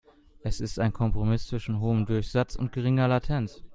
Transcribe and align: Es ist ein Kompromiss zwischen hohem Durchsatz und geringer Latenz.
Es 0.41 0.61
ist 0.61 0.79
ein 0.79 0.93
Kompromiss 0.93 1.45
zwischen 1.45 1.79
hohem 1.79 2.07
Durchsatz 2.07 2.55
und 2.55 2.71
geringer 2.71 3.07
Latenz. 3.07 3.61